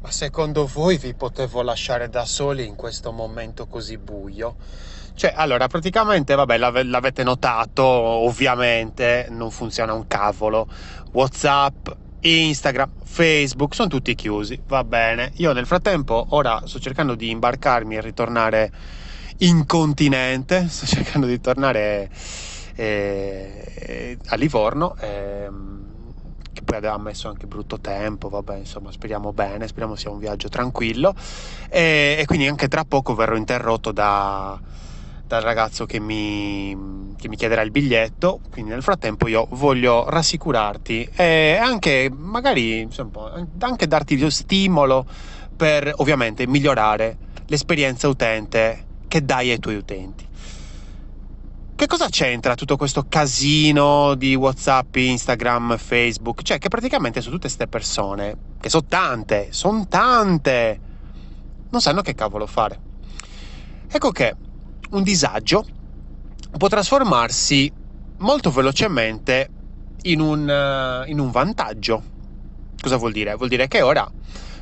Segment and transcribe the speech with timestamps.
[0.00, 4.56] Ma secondo voi vi potevo lasciare da soli in questo momento così buio?
[5.14, 10.68] Cioè, allora, praticamente, vabbè, l'ave- l'avete notato, ovviamente non funziona un cavolo.
[11.12, 11.88] WhatsApp,
[12.20, 15.32] Instagram, Facebook, sono tutti chiusi, va bene.
[15.36, 18.70] Io nel frattempo ora sto cercando di imbarcarmi e ritornare
[19.38, 22.08] in continente, sto cercando di tornare
[22.76, 24.94] eh, a Livorno.
[24.96, 25.48] Che
[26.68, 31.14] poi aveva messo anche brutto tempo, vabbè, insomma, speriamo bene, speriamo sia un viaggio tranquillo.
[31.70, 34.60] E, e quindi anche tra poco verrò interrotto da,
[35.26, 38.40] dal ragazzo che mi, che mi, chiederà il biglietto.
[38.50, 45.06] Quindi nel frattempo io voglio rassicurarti e anche magari insomma, anche darti lo stimolo
[45.56, 50.27] per ovviamente migliorare l'esperienza utente che dai ai tuoi utenti.
[51.78, 56.42] Che cosa c'entra tutto questo casino di WhatsApp, Instagram, Facebook?
[56.42, 60.80] Cioè, che praticamente su tutte queste persone, che sono tante, sono tante,
[61.70, 62.80] non sanno che cavolo fare.
[63.86, 64.34] Ecco che
[64.90, 65.64] un disagio
[66.56, 67.72] può trasformarsi
[68.16, 69.48] molto velocemente
[70.02, 72.02] in un, uh, in un vantaggio.
[72.80, 73.36] Cosa vuol dire?
[73.36, 74.10] Vuol dire che ora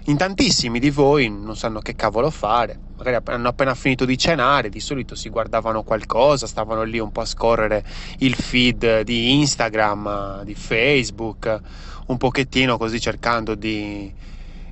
[0.08, 4.68] in tantissimi di voi non sanno che cavolo fare, magari hanno appena finito di cenare,
[4.68, 7.84] di solito si guardavano qualcosa, stavano lì un po' a scorrere
[8.18, 11.60] il feed di Instagram, di Facebook,
[12.06, 14.12] un pochettino così cercando di,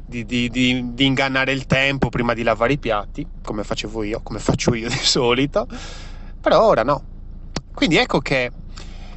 [0.07, 4.39] di, di, di, ingannare il tempo prima di lavare i piatti, come facevo io, come
[4.39, 5.67] faccio io di solito,
[6.41, 7.03] però ora no.
[7.75, 8.53] Quindi ecco che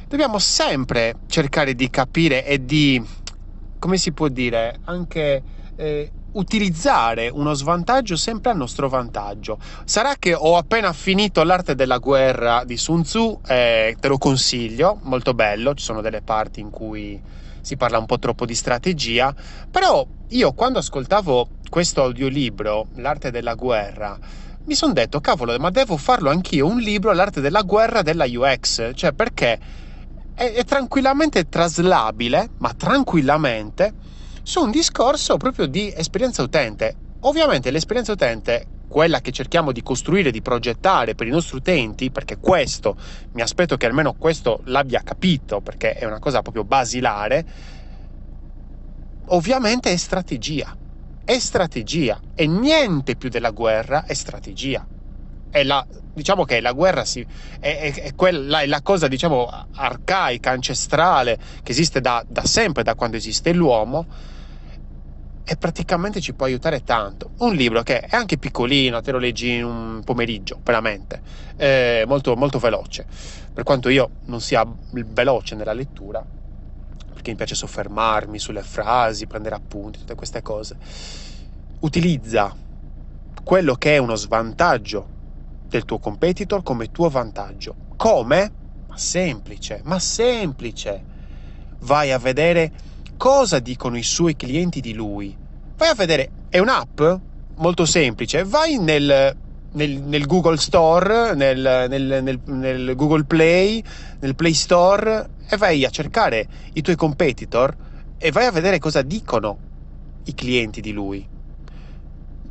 [0.08, 3.00] dobbiamo sempre cercare di capire e di,
[3.78, 9.58] come si può dire, anche eh, utilizzare uno svantaggio sempre a nostro vantaggio.
[9.84, 14.98] Sarà che ho appena finito l'arte della guerra di Sun Tzu, eh, te lo consiglio,
[15.02, 17.20] molto bello, ci sono delle parti in cui
[17.60, 19.34] si parla un po' troppo di strategia,
[19.70, 24.18] però io quando ascoltavo questo audiolibro, L'arte della guerra,
[24.64, 28.92] mi sono detto, cavolo, ma devo farlo anch'io, un libro, L'arte della guerra della UX,
[28.94, 29.58] cioè perché
[30.34, 33.94] è, è tranquillamente traslabile, ma tranquillamente,
[34.48, 36.96] su un discorso proprio di esperienza utente.
[37.20, 42.38] Ovviamente l'esperienza utente, quella che cerchiamo di costruire, di progettare per i nostri utenti, perché
[42.38, 42.96] questo,
[43.32, 47.44] mi aspetto che almeno questo l'abbia capito, perché è una cosa proprio basilare,
[49.26, 50.74] ovviamente è strategia.
[51.22, 54.88] È strategia e niente più della guerra è strategia.
[55.50, 55.86] È la,
[56.18, 57.26] diciamo che la guerra si,
[57.58, 62.82] è, è, è, quella, è la cosa diciamo arcaica, ancestrale, che esiste da, da sempre,
[62.82, 64.06] da quando esiste l'uomo,
[65.50, 67.30] e praticamente ci può aiutare tanto.
[67.38, 71.22] Un libro che è anche piccolino, te lo leggi in un pomeriggio, veramente,
[71.56, 73.06] è molto, molto veloce.
[73.54, 76.22] Per quanto io non sia veloce nella lettura,
[77.14, 80.76] perché mi piace soffermarmi sulle frasi, prendere appunti, tutte queste cose,
[81.80, 82.54] utilizza
[83.42, 85.16] quello che è uno svantaggio
[85.68, 87.74] del tuo competitor come tuo vantaggio.
[87.96, 88.52] Come?
[88.88, 91.04] Ma semplice, ma semplice.
[91.80, 92.72] Vai a vedere
[93.16, 95.36] cosa dicono i suoi clienti di lui.
[95.76, 97.00] Vai a vedere, è un'app
[97.56, 99.36] molto semplice, vai nel,
[99.72, 103.82] nel, nel Google Store, nel, nel, Google Play,
[104.20, 107.76] nel Play Store e vai a cercare i tuoi competitor
[108.18, 109.58] e vai a vedere cosa dicono
[110.24, 111.26] i clienti di lui.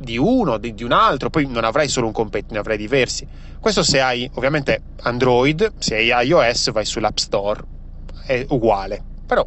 [0.00, 3.26] Di uno, di, di un altro, poi non avrai solo un competitor, ne avrai diversi.
[3.58, 7.60] Questo se hai ovviamente Android, se hai iOS vai sull'App Store,
[8.24, 9.02] è uguale.
[9.26, 9.46] Però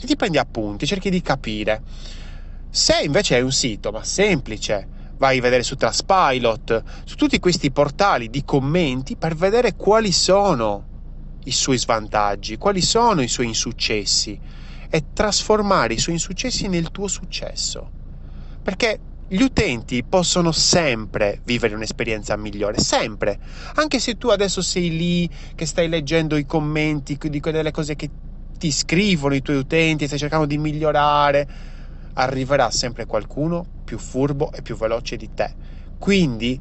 [0.00, 1.82] ti prendi appunti, cerchi di capire.
[2.70, 7.70] Se invece è un sito, ma semplice, vai a vedere su Trustpilot, su tutti questi
[7.70, 10.86] portali di commenti per vedere quali sono
[11.44, 14.38] i suoi svantaggi, quali sono i suoi insuccessi
[14.88, 17.90] e trasformare i suoi insuccessi nel tuo successo.
[18.62, 19.00] Perché
[19.30, 23.38] gli utenti possono sempre vivere un'esperienza migliore, sempre.
[23.74, 28.08] Anche se tu adesso sei lì che stai leggendo i commenti di quelle cose che
[28.56, 31.46] ti scrivono i tuoi utenti, stai cercando di migliorare,
[32.14, 35.54] arriverà sempre qualcuno più furbo e più veloce di te.
[35.98, 36.58] Quindi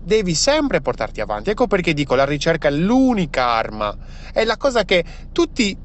[0.00, 1.50] devi sempre portarti avanti.
[1.50, 3.94] Ecco perché dico la ricerca è l'unica arma,
[4.32, 5.76] è la cosa che tutti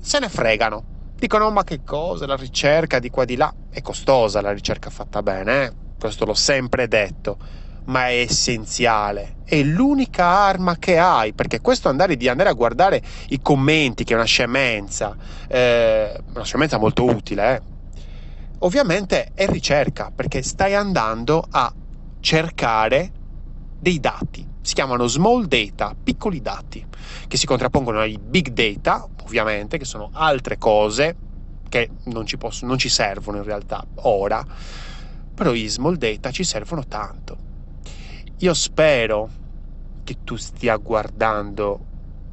[0.00, 0.94] se ne fregano.
[1.16, 5.22] Dicono ma che cosa, la ricerca di qua di là è costosa, la ricerca fatta
[5.22, 5.72] bene, eh?
[5.98, 7.36] questo l'ho sempre detto
[7.84, 9.36] ma è essenziale.
[9.44, 14.14] È l'unica arma che hai, perché questo andare di andare a guardare i commenti, che
[14.14, 15.14] è una scemenza,
[15.46, 17.62] eh, una scemenza molto utile, eh,
[18.60, 21.72] ovviamente è ricerca, perché stai andando a
[22.18, 23.12] cercare
[23.78, 24.44] dei dati.
[24.62, 26.84] Si chiamano small data, piccoli dati,
[27.28, 31.25] che si contrappongono ai big data, ovviamente, che sono altre cose
[31.68, 34.44] che non ci, possono, non ci servono in realtà ora
[35.36, 37.36] però i small data ci servono tanto.
[38.38, 39.30] Io spero
[40.02, 41.84] che tu stia guardando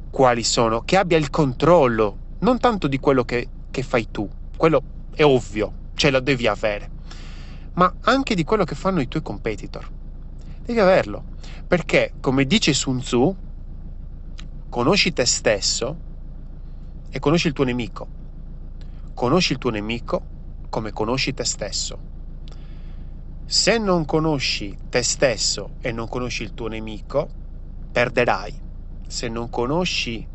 [0.08, 4.26] quali sono, che abbia il controllo, non tanto di quello che, che fai tu,
[4.56, 4.82] quello
[5.14, 6.88] è ovvio, ce lo devi avere,
[7.74, 9.86] ma anche di quello che fanno i tuoi competitor.
[10.64, 11.24] Devi averlo,
[11.66, 13.36] perché come dice Sun Tzu,
[14.70, 15.98] conosci te stesso
[17.10, 18.08] e conosci il tuo nemico.
[19.14, 20.26] Conosci il tuo nemico
[20.68, 22.00] come conosci te stesso.
[23.44, 27.30] Se non conosci te stesso e non conosci il tuo nemico,
[27.92, 28.52] perderai.
[29.06, 30.26] Se non conosci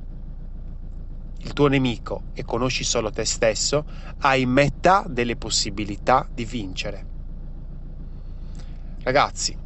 [1.42, 3.86] il tuo nemico e conosci solo te stesso,
[4.20, 7.06] hai metà delle possibilità di vincere.
[9.04, 9.58] Ragazzi,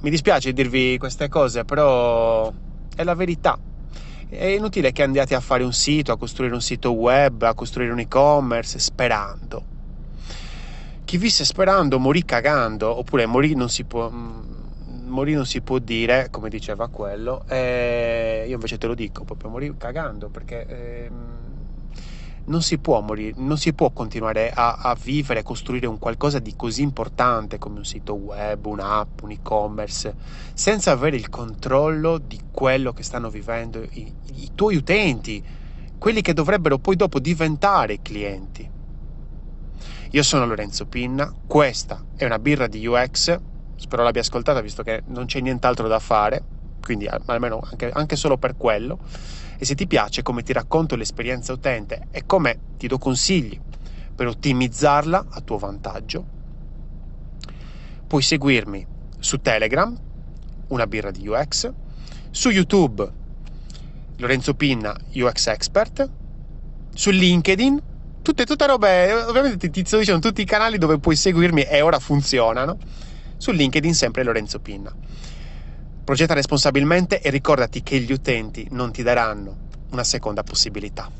[0.00, 2.52] mi dispiace dirvi queste cose, però
[2.94, 3.58] è la verità.
[4.28, 7.92] È inutile che andiate a fare un sito, a costruire un sito web, a costruire
[7.92, 9.64] un e-commerce sperando.
[11.04, 15.78] Chi visse sperando morì cagando, oppure morì non si può, mm, morì non si può
[15.78, 21.10] dire, come diceva quello, e io invece te lo dico, proprio morì cagando, perché eh,
[22.44, 26.38] non si può morire, non si può continuare a, a vivere, a costruire un qualcosa
[26.38, 30.16] di così importante come un sito web, un'app, un e-commerce,
[30.52, 35.44] senza avere il controllo di quello che stanno vivendo i, i tuoi utenti,
[35.96, 38.70] quelli che dovrebbero poi dopo diventare clienti.
[40.10, 43.36] Io sono Lorenzo Pinna, questa è una birra di UX,
[43.74, 46.44] spero l'abbia ascoltata visto che non c'è nient'altro da fare,
[46.80, 48.98] quindi almeno anche, anche solo per quello.
[49.56, 53.58] E se ti piace come ti racconto l'esperienza utente e come ti do consigli
[54.14, 56.24] per ottimizzarla a tuo vantaggio,
[58.06, 58.86] puoi seguirmi
[59.18, 59.96] su Telegram,
[60.68, 61.72] una birra di UX,
[62.30, 63.12] su YouTube,
[64.16, 66.10] Lorenzo Pinna, UX Expert,
[66.92, 67.82] su LinkedIn,
[68.22, 71.98] tutte, tutte robe, ovviamente ti sto dicendo tutti i canali dove puoi seguirmi e ora
[71.98, 72.78] funzionano.
[73.36, 74.94] Su LinkedIn sempre Lorenzo Pinna.
[76.04, 79.56] Progetta responsabilmente e ricordati che gli utenti non ti daranno
[79.92, 81.10] una seconda possibilità.